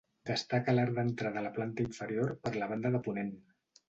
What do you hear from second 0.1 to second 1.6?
Destaca l'arc d'entrada a la